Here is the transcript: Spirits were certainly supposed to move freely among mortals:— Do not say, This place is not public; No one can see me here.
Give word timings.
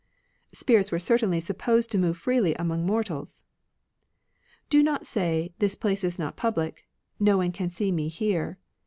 Spirits 0.51 0.91
were 0.91 0.97
certainly 0.97 1.39
supposed 1.39 1.91
to 1.91 1.97
move 1.99 2.17
freely 2.17 2.55
among 2.55 2.87
mortals:— 2.87 3.43
Do 4.71 4.81
not 4.81 5.05
say, 5.05 5.53
This 5.59 5.75
place 5.75 6.03
is 6.03 6.17
not 6.17 6.35
public; 6.35 6.87
No 7.19 7.37
one 7.37 7.51
can 7.51 7.69
see 7.69 7.91
me 7.91 8.07
here. 8.07 8.57